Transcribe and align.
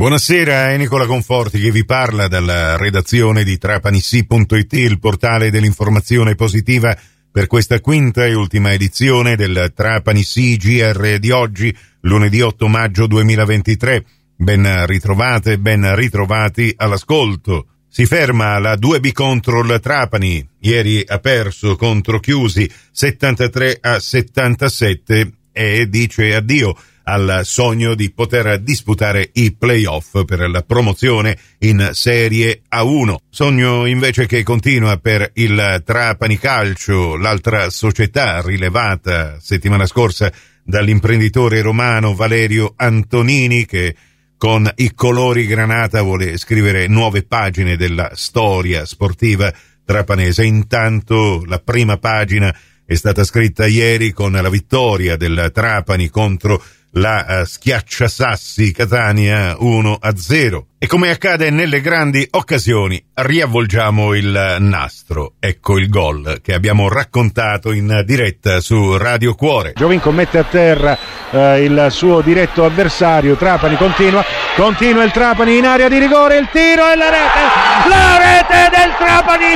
Buonasera, 0.00 0.70
è 0.70 0.78
Nicola 0.78 1.04
Conforti 1.04 1.60
che 1.60 1.70
vi 1.70 1.84
parla 1.84 2.26
dalla 2.26 2.78
redazione 2.78 3.44
di 3.44 3.58
trapanissi.it, 3.58 4.72
il 4.72 4.98
portale 4.98 5.50
dell'informazione 5.50 6.34
positiva 6.34 6.96
per 7.30 7.46
questa 7.46 7.80
quinta 7.80 8.24
e 8.24 8.32
ultima 8.32 8.72
edizione 8.72 9.36
del 9.36 9.74
Trapanissi 9.74 10.56
GR 10.56 11.18
di 11.18 11.30
oggi, 11.30 11.76
lunedì 12.00 12.40
8 12.40 12.66
maggio 12.66 13.06
2023. 13.06 14.04
Ben 14.36 14.86
ritrovate, 14.86 15.58
ben 15.58 15.94
ritrovati 15.94 16.72
all'ascolto. 16.78 17.66
Si 17.86 18.06
ferma 18.06 18.58
la 18.58 18.76
2B 18.76 19.12
contro 19.12 19.60
il 19.60 19.80
Trapani. 19.82 20.48
Ieri 20.60 21.04
ha 21.06 21.18
perso 21.18 21.76
contro 21.76 22.20
Chiusi 22.20 22.66
73 22.90 23.76
a 23.82 23.98
77 23.98 25.30
e 25.52 25.88
dice 25.90 26.34
addio 26.34 26.74
al 27.10 27.40
sogno 27.42 27.96
di 27.96 28.12
poter 28.12 28.60
disputare 28.60 29.30
i 29.32 29.52
playoff 29.52 30.24
per 30.24 30.48
la 30.48 30.62
promozione 30.62 31.36
in 31.58 31.90
Serie 31.92 32.62
A1. 32.72 33.16
Sogno 33.28 33.84
invece 33.86 34.26
che 34.26 34.44
continua 34.44 34.96
per 34.98 35.30
il 35.34 35.82
Trapani 35.84 36.38
Calcio, 36.38 37.16
l'altra 37.16 37.68
società 37.68 38.40
rilevata 38.40 39.38
settimana 39.40 39.86
scorsa 39.86 40.32
dall'imprenditore 40.62 41.62
romano 41.62 42.14
Valerio 42.14 42.74
Antonini 42.76 43.66
che 43.66 43.96
con 44.36 44.70
i 44.76 44.94
colori 44.94 45.46
granata 45.46 46.02
vuole 46.02 46.38
scrivere 46.38 46.86
nuove 46.86 47.24
pagine 47.24 47.76
della 47.76 48.12
storia 48.14 48.86
sportiva 48.86 49.52
trapanese. 49.84 50.44
Intanto 50.44 51.42
la 51.44 51.58
prima 51.58 51.96
pagina 51.96 52.54
è 52.86 52.94
stata 52.94 53.24
scritta 53.24 53.66
ieri 53.66 54.12
con 54.12 54.32
la 54.32 54.48
vittoria 54.48 55.16
del 55.16 55.50
Trapani 55.52 56.08
contro 56.08 56.62
la 56.92 57.24
uh, 57.28 57.44
schiacciasassi 57.44 58.72
Catania 58.72 59.54
1 59.58 59.98
a 60.00 60.16
0. 60.16 60.66
E 60.78 60.86
come 60.86 61.10
accade 61.10 61.50
nelle 61.50 61.82
grandi 61.82 62.26
occasioni, 62.30 63.02
riavvolgiamo 63.12 64.14
il 64.14 64.56
nastro. 64.60 65.34
Ecco 65.38 65.76
il 65.76 65.90
gol 65.90 66.40
che 66.42 66.54
abbiamo 66.54 66.88
raccontato 66.88 67.72
in 67.72 68.02
diretta 68.06 68.60
su 68.60 68.96
Radio 68.96 69.34
Cuore. 69.34 69.74
Giovinco 69.74 70.10
mette 70.10 70.38
a 70.38 70.44
terra 70.44 70.96
eh, 71.30 71.64
il 71.64 71.88
suo 71.90 72.22
diretto 72.22 72.64
avversario. 72.64 73.36
Trapani 73.36 73.76
continua, 73.76 74.24
continua 74.56 75.04
il 75.04 75.10
Trapani 75.10 75.58
in 75.58 75.66
area 75.66 75.88
di 75.88 75.98
rigore. 75.98 76.38
Il 76.38 76.48
tiro 76.50 76.90
e 76.90 76.96
la 76.96 77.10
rete, 77.10 77.88
la 77.88 78.18
rete 78.18 78.76
del 78.76 78.94
Trapani, 78.96 79.54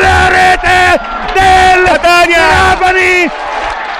la 0.00 0.28
rete 0.28 1.00
del 1.32 1.84
Catania. 1.84 2.76
Trapani. 2.76 3.44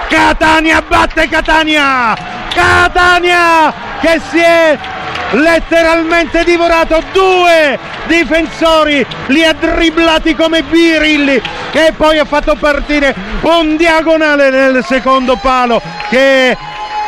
Catania 0.09 0.83
batte 0.83 1.28
Catania 1.28 2.36
Catania 2.57 3.73
che 4.01 4.21
si 4.31 4.39
è 4.39 4.79
letteralmente 5.33 6.43
divorato. 6.45 7.03
Due 7.12 7.79
difensori 8.07 9.05
li 9.27 9.45
ha 9.45 9.53
dribblati 9.53 10.35
come 10.35 10.62
birilli 10.62 11.41
che 11.71 11.93
poi 11.97 12.19
ha 12.19 12.25
fatto 12.25 12.55
partire 12.55 13.15
un 13.43 13.77
diagonale 13.77 14.51
nel 14.51 14.84
secondo 14.84 15.37
palo 15.37 15.83
che 16.09 16.57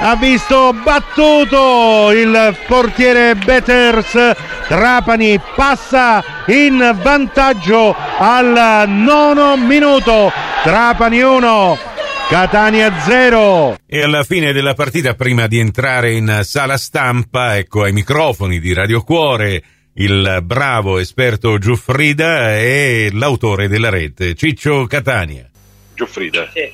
ha 0.00 0.14
visto 0.16 0.72
battuto 0.74 2.10
il 2.12 2.56
portiere 2.66 3.34
Beters 3.34 4.34
Trapani 4.68 5.40
passa 5.54 6.22
in 6.46 6.94
vantaggio 7.00 7.96
al 8.18 8.84
nono 8.86 9.56
minuto. 9.56 10.30
Trapani 10.62 11.22
1 11.22 11.87
Catania 12.28 12.92
0. 13.00 13.78
E 13.86 14.02
alla 14.02 14.22
fine 14.22 14.52
della 14.52 14.74
partita, 14.74 15.14
prima 15.14 15.46
di 15.46 15.58
entrare 15.58 16.12
in 16.12 16.40
sala 16.42 16.76
stampa, 16.76 17.56
ecco 17.56 17.84
ai 17.84 17.92
microfoni 17.92 18.60
di 18.60 18.74
Radio 18.74 19.02
Cuore 19.02 19.62
il 19.94 20.40
bravo 20.44 20.98
esperto 20.98 21.56
Giuffrida 21.56 22.54
e 22.58 23.08
l'autore 23.14 23.66
della 23.66 23.88
rete, 23.88 24.34
Ciccio 24.34 24.86
Catania. 24.86 25.48
Giuffrida, 25.94 26.50
sì. 26.52 26.70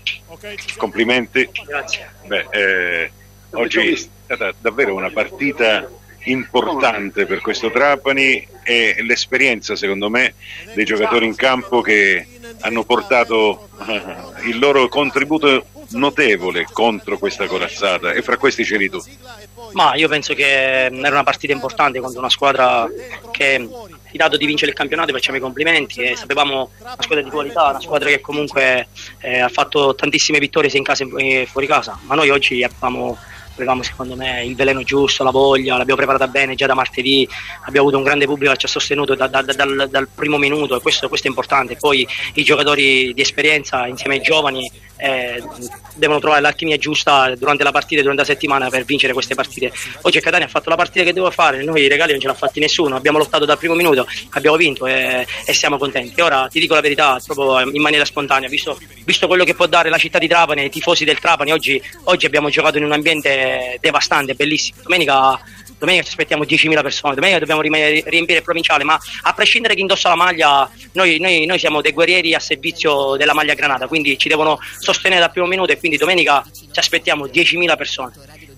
complimenti. 0.77 1.49
Grazie. 1.65 2.11
Beh, 2.27 2.47
eh, 2.51 3.11
oggi 3.53 3.93
è 3.93 3.97
stata 3.97 4.53
davvero 4.61 4.97
una 4.97 5.11
partita 5.11 5.89
importante 6.25 7.27
per 7.27 7.41
questo 7.41 7.71
Trapani 7.71 8.45
e 8.65 8.97
l'esperienza, 9.07 9.77
secondo 9.77 10.11
me, 10.11 10.35
dei 10.75 10.85
giocatori 10.85 11.27
in 11.27 11.37
campo 11.37 11.81
che 11.81 12.27
hanno 12.61 12.85
portato 12.85 13.69
uh, 13.77 14.47
il 14.49 14.59
loro 14.59 14.89
contributo 14.89 15.67
notevole 15.91 16.67
contro 16.73 17.19
questa 17.19 17.47
corazzata 17.47 18.13
e 18.13 18.23
fra 18.23 18.37
questi 18.37 18.65
c'eri 18.65 18.89
tu. 18.89 19.03
Ma 19.73 19.95
io 19.95 20.09
penso 20.09 20.35
che 20.35 20.87
era 20.87 21.09
una 21.09 21.23
partita 21.23 21.53
importante 21.53 22.01
contro 22.01 22.21
una 22.21 22.31
squadra 22.31 22.89
che 23.31 23.55
ha 23.57 24.17
dato 24.17 24.37
di 24.37 24.47
vincere 24.47 24.71
il 24.71 24.77
campionato, 24.77 25.13
facciamo 25.13 25.39
i 25.39 25.41
complimenti 25.41 26.01
e 26.01 26.17
sapevamo 26.17 26.71
una 26.81 26.97
squadra 27.01 27.25
di 27.25 27.31
qualità, 27.31 27.71
una 27.71 27.81
squadra 27.81 28.09
che 28.09 28.21
comunque 28.21 28.87
eh, 29.19 29.41
ha 29.41 29.49
fatto 29.49 29.95
tantissime 29.95 30.39
vittorie 30.39 30.71
sia 30.71 30.79
in 30.79 30.85
casa 30.85 31.05
che 31.05 31.49
fuori 31.51 31.67
casa, 31.67 31.99
ma 32.03 32.15
noi 32.15 32.31
oggi 32.31 32.63
avevamo 32.63 33.19
avevamo 33.55 33.83
secondo 33.83 34.17
me 34.17 34.45
il 34.45 34.55
veleno 34.55 34.83
giusto, 34.83 35.25
la 35.25 35.31
voglia, 35.31 35.77
l'abbiamo 35.77 35.97
preparata 35.97 36.29
bene 36.29 36.55
già 36.55 36.67
da 36.67 36.75
martedì, 36.75 37.29
abbiamo 37.63 37.87
avuto 37.87 37.97
un 37.97 38.05
grande 38.05 38.27
pubblico 38.27 38.53
che 38.53 38.59
ci 38.59 38.67
ha 38.67 38.69
sostenuto 38.69 39.15
da, 39.15 39.27
da, 39.27 39.43
da, 39.43 39.53
dal, 39.53 39.89
dal, 39.91 40.09
primo 40.15 40.39
minuto 40.39 40.77
e 40.77 40.81
questo, 40.81 41.09
questo, 41.09 41.27
è 41.27 41.31
importante. 41.31 41.77
Poi 41.77 42.07
i 42.35 42.43
giocatori 42.43 43.13
di 43.15 43.21
esperienza 43.21 43.87
insieme 43.87 44.17
ai 44.17 44.23
giovani 44.23 44.71
devono 45.95 46.19
trovare 46.19 46.41
l'alchimia 46.41 46.77
giusta 46.77 47.35
durante 47.37 47.63
la 47.63 47.71
partita 47.71 48.01
durante 48.01 48.23
la 48.23 48.27
settimana 48.27 48.69
per 48.69 48.85
vincere 48.85 49.13
queste 49.13 49.35
partite. 49.35 49.73
Oggi 50.03 50.21
Catania 50.21 50.47
ha 50.47 50.51
fatto 50.51 50.71
la 50.71 50.77
partita 50.77 51.05
che 51.05 51.13
doveva 51.13 51.31
fare, 51.31 51.63
noi 51.63 51.83
i 51.83 51.89
regali 51.89 52.13
non 52.13 52.21
ce 52.21 52.27
l'ha 52.27 52.35
fatti 52.35 52.61
nessuno, 52.61 52.97
abbiamo 52.97 53.19
lottato 53.19 53.45
dal 53.45 53.59
primo 53.59 53.75
minuto, 53.75 54.07
abbiamo 54.31 54.57
vinto 54.57 54.87
e, 54.87 55.27
e 55.45 55.53
siamo 55.53 55.79
contenti. 55.79 56.21
Ora 56.21 56.49
ti 56.49 56.61
dico 56.61 56.75
la 56.75 56.81
verità, 56.81 57.21
proprio 57.25 57.61
in 57.71 57.83
maniera 57.83 58.05
spontanea, 58.05 58.49
visto, 58.49 58.79
visto 59.05 59.27
quello 59.27 59.45
che 59.45 59.55
può 59.55 59.67
dare 59.67 59.91
la 59.91 59.99
città 59.99 60.19
di 60.19 60.29
Trapani, 60.29 60.65
i 60.65 60.71
tifosi 60.71 61.05
del 61.05 61.19
Trapani, 61.19 61.53
oggi, 61.53 61.81
oggi 62.05 62.27
abbiamo 62.27 62.49
giocato 62.49 62.79
in 62.79 62.85
un 62.85 62.93
ambiente 62.93 63.79
devastante, 63.81 64.35
bellissimo. 64.35 64.83
Domenica 64.83 65.39
domenica 65.85 66.05
ci 66.05 66.11
aspettiamo 66.11 66.45
10.000 66.45 66.83
persone, 66.83 67.15
domenica 67.15 67.39
dobbiamo 67.39 67.61
riempire 67.61 68.39
il 68.39 68.43
provinciale, 68.43 68.85
ma 68.85 68.99
a 69.23 69.33
prescindere 69.33 69.75
chi 69.75 69.81
indossa 69.81 70.09
la 70.09 70.17
maglia, 70.17 70.69
noi, 70.93 71.19
noi, 71.19 71.47
noi, 71.47 71.59
siamo 71.59 71.81
dei 71.81 71.93
guerrieri 71.93 72.35
a 72.35 72.41
servizio 72.41 73.17
della 73.17 73.35
maglia 73.35 73.55
granata, 73.55 73.87
quindi 73.87 74.19
ci 74.19 74.29
devono 74.29 74.59
sostenere 74.79 75.21
dal 75.21 75.31
primo 75.31 75.47
minuto 75.47 75.73
e 75.73 75.79
quindi 75.79 75.97
domenica 75.97 76.45
ci 76.53 76.79
aspettiamo 76.79 77.27
10.000 77.27 77.77
persone. 77.77 78.13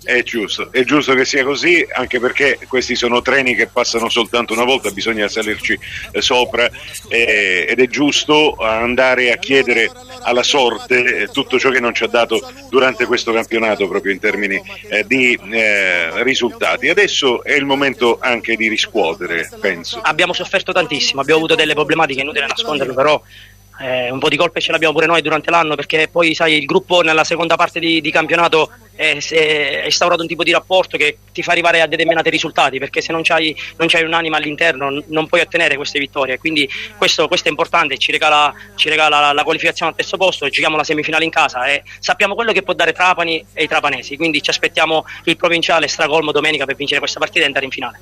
È 0.07 0.23
giusto, 0.23 0.69
è 0.71 0.85
giusto 0.85 1.15
che 1.15 1.25
sia 1.25 1.43
così, 1.43 1.85
anche 1.93 2.21
perché 2.21 2.61
questi 2.69 2.95
sono 2.95 3.23
treni 3.23 3.57
che 3.57 3.67
passano 3.67 4.09
soltanto 4.09 4.53
una 4.53 4.63
volta, 4.63 4.93
bisogna 4.93 5.27
salirci 5.27 5.77
eh, 6.13 6.23
sopra 6.23 6.71
eh, 7.09 7.67
ed 7.69 7.81
è 7.81 7.89
giusto 7.89 8.55
andare 8.55 9.33
a 9.33 9.37
chiedere 9.37 9.91
alla 10.21 10.45
sorte 10.45 11.23
eh, 11.23 11.27
tutto 11.27 11.59
ciò 11.59 11.71
che 11.71 11.81
non 11.81 11.93
ci 11.93 12.05
ha 12.05 12.07
dato 12.07 12.41
durante 12.71 13.05
questo 13.05 13.33
campionato 13.33 13.89
proprio 13.89 14.13
in 14.13 14.21
termini 14.21 14.63
eh, 14.89 15.05
di 15.09 15.37
eh, 15.51 16.23
risultati. 16.23 16.89
Adesso 16.89 17.43
è 17.43 17.55
il 17.55 17.65
momento 17.65 18.19
anche 18.21 18.55
di 18.55 18.69
riscuotere, 18.69 19.51
penso. 19.61 19.99
Abbiamo 20.01 20.33
sofferto 20.33 20.71
tantissimo, 20.71 21.21
abbiamo 21.21 21.41
avuto 21.41 21.57
delle 21.57 21.75
problematiche, 21.75 22.21
inutile 22.21 22.47
nasconderlo, 22.47 22.95
però 22.95 23.21
eh, 23.81 24.11
un 24.11 24.19
po' 24.19 24.29
di 24.29 24.37
colpe 24.37 24.61
ce 24.61 24.73
l'abbiamo 24.73 24.95
pure 24.95 25.07
noi 25.07 25.21
durante 25.21 25.51
l'anno 25.51 25.75
perché 25.75 26.09
poi 26.09 26.35
sai 26.35 26.57
il 26.57 26.65
gruppo 26.65 27.03
nella 27.03 27.25
seconda 27.25 27.57
parte 27.57 27.79
di, 27.79 28.01
di 28.01 28.11
campionato 28.11 28.71
è, 28.97 29.17
è, 29.17 29.85
instaurato 29.85 30.23
un 30.23 30.29
tipo 30.29 30.43
di 30.43 30.51
rapporto 30.51 30.97
che 30.97 31.19
ti 31.33 31.43
fa 31.43 31.53
arrivare 31.53 31.81
a 31.81 31.87
determinati 31.87 32.31
risultati 32.31 32.79
perché 32.79 33.01
se 33.01 33.13
non 33.13 33.23
c'hai, 33.23 33.55
non 33.77 33.87
c'hai 33.89 34.03
un'anima 34.03 34.37
all'interno 34.39 35.03
non 35.07 35.27
puoi 35.29 35.43
ottenere 35.43 35.77
queste 35.77 35.99
vittorie. 35.99 36.39
Quindi 36.39 36.69
questo, 36.97 37.29
questo 37.29 37.49
è 37.49 37.51
importante 37.51 37.99
ci 37.99 38.11
regala, 38.11 38.53
ci 38.75 38.89
regala 38.89 39.21
la, 39.21 39.33
la, 39.33 39.43
qualificazione 39.45 39.91
al 39.93 39.97
terzo 39.97 40.17
posto 40.17 40.49
giochiamo 40.49 40.77
la 40.77 40.85
semifinale 40.85 41.25
in 41.25 41.31
casa 41.31 41.67
e 41.67 41.83
sappiamo 41.99 42.35
quello 42.35 42.53
che 42.53 42.63
può 42.63 42.73
dare 42.73 42.93
Trapani 42.93 43.45
e 43.53 43.65
i 43.65 43.69
trapanesi. 43.69 44.17
Quindi 44.17 44.43
ci 44.43 44.51
aspettiamo 44.51 45.05
il 45.25 45.37
provinciale 45.37 45.87
stracolmo 45.87 46.33
domenica 46.33 46.65
per 46.65 46.77
vincere 46.77 47.01
questa 47.01 47.19
partita 47.21 47.45
e 47.45 47.47
andare 47.47 47.67
in 47.67 47.71
finale. 47.71 48.01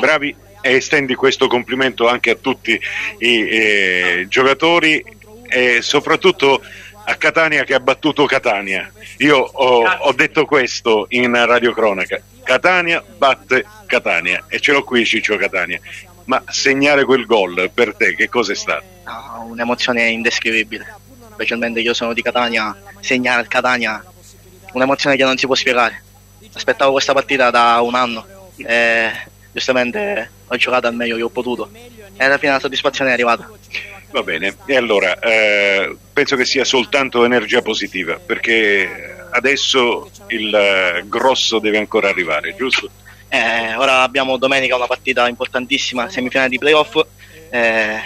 Bravi 0.00 0.34
e 0.60 0.74
estendi 0.74 1.14
questo 1.14 1.46
complimento 1.46 2.08
anche 2.08 2.30
a 2.30 2.34
tutti 2.34 2.78
i 3.18 3.48
eh, 3.48 4.26
giocatori 4.28 5.02
e 5.48 5.80
soprattutto 5.80 6.60
a 7.08 7.14
Catania 7.14 7.62
che 7.62 7.74
ha 7.74 7.80
battuto 7.80 8.26
Catania. 8.26 8.90
Io 9.18 9.38
ho, 9.38 9.86
ho, 9.86 10.12
detto 10.12 10.44
questo 10.44 11.06
in 11.10 11.32
radiocronaca. 11.32 12.20
Catania 12.42 13.02
batte 13.16 13.64
Catania 13.86 14.44
e 14.48 14.58
ce 14.58 14.72
l'ho 14.72 14.82
qui 14.82 15.06
Ciccio 15.06 15.36
Catania. 15.36 15.78
Ma 16.24 16.42
segnare 16.48 17.04
quel 17.04 17.24
gol 17.24 17.70
per 17.72 17.94
te 17.94 18.16
che 18.16 18.28
cosa 18.28 18.52
è 18.52 18.56
stato? 18.56 18.82
No, 19.04 19.46
un'emozione 19.50 20.08
indescrivibile. 20.08 20.94
Specialmente 21.32 21.80
io 21.80 21.94
sono 21.94 22.12
di 22.12 22.22
Catania, 22.22 22.76
segnare 22.98 23.42
il 23.42 23.48
Catania, 23.48 24.04
un'emozione 24.72 25.16
che 25.16 25.22
non 25.22 25.36
si 25.36 25.46
può 25.46 25.54
spiegare. 25.54 26.02
Aspettavo 26.52 26.92
questa 26.92 27.12
partita 27.12 27.50
da 27.50 27.80
un 27.82 27.94
anno. 27.94 28.26
E 28.56 29.12
giustamente 29.52 30.30
ho 30.46 30.56
giocato 30.56 30.86
al 30.86 30.94
meglio 30.94 31.16
che 31.16 31.22
ho 31.22 31.28
potuto 31.28 31.70
e 32.16 32.24
alla 32.24 32.38
fine 32.38 32.52
la 32.52 32.60
soddisfazione 32.60 33.10
è 33.10 33.12
arrivata. 33.12 33.50
Va 34.10 34.22
bene, 34.22 34.56
e 34.66 34.76
allora 34.76 35.18
eh, 35.18 35.96
penso 36.12 36.36
che 36.36 36.44
sia 36.44 36.64
soltanto 36.64 37.24
energia 37.24 37.60
positiva 37.60 38.18
perché 38.18 39.26
adesso 39.30 40.10
il 40.28 41.04
grosso 41.06 41.58
deve 41.58 41.78
ancora 41.78 42.08
arrivare, 42.08 42.54
giusto? 42.56 42.88
Eh, 43.28 43.74
ora 43.74 44.02
abbiamo 44.02 44.36
domenica 44.36 44.76
una 44.76 44.86
partita 44.86 45.28
importantissima, 45.28 46.08
semifinale 46.08 46.48
di 46.48 46.58
playoff. 46.58 47.04
Eh, 47.50 47.98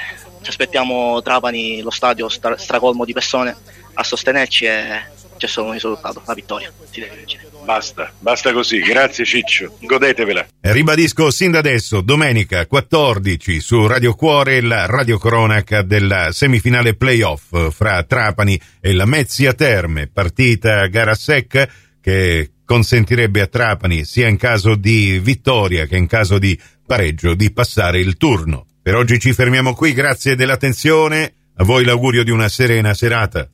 ci 0.43 0.49
aspettiamo 0.49 1.21
Trapani, 1.23 1.83
lo 1.83 1.91
stadio 1.91 2.29
stra- 2.29 2.57
stracolmo 2.57 3.05
di 3.05 3.13
persone 3.13 3.55
a 3.95 4.03
sostenerci 4.03 4.65
e 4.65 5.03
c'è 5.41 5.47
solo 5.47 5.69
un 5.69 5.73
risultato, 5.73 6.23
la 6.27 6.35
vittoria. 6.35 6.71
Si 6.91 7.01
deve 7.01 7.17
vincere. 7.17 7.49
Basta, 7.65 8.13
basta 8.19 8.53
così. 8.53 8.79
Grazie 8.81 9.25
Ciccio, 9.25 9.79
godetevela. 9.81 10.47
Ribadisco 10.61 11.31
sin 11.31 11.53
da 11.53 11.59
adesso, 11.61 12.03
domenica 12.03 12.67
14 12.67 13.61
su 13.61 13.87
Radio 13.87 14.15
Cuore, 14.15 14.61
la 14.61 14.85
radiocronaca 14.85 15.81
della 15.81 16.31
semifinale 16.33 16.95
playoff 16.95 17.71
fra 17.71 18.03
Trapani 18.03 18.61
e 18.81 18.93
la 18.93 19.07
Mezzia 19.07 19.55
Terme, 19.55 20.09
partita 20.09 20.81
a 20.81 20.89
gara 20.89 21.15
secca 21.15 21.67
che 22.03 22.51
consentirebbe 22.65 23.41
a 23.41 23.47
Trapani, 23.47 24.05
sia 24.05 24.29
in 24.29 24.37
caso 24.37 24.75
di 24.75 25.19
vittoria 25.19 25.87
che 25.87 25.97
in 25.97 26.07
caso 26.07 26.39
di 26.39 26.59
pareggio, 26.87 27.35
di 27.35 27.51
passare 27.51 27.99
il 27.99 28.19
turno. 28.19 28.67
Per 28.83 28.95
oggi 28.95 29.19
ci 29.19 29.33
fermiamo 29.33 29.75
qui, 29.75 29.95
grazie 29.95 30.37
dell'attenzione, 30.37 31.33
a 31.57 31.65
voi 31.65 31.85
l'augurio 31.85 32.25
di 32.25 32.31
una 32.31 32.49
serena 32.49 32.93
serata. 32.93 33.49